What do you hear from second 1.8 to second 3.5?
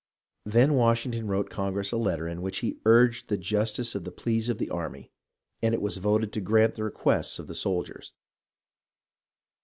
a letter in which he urged the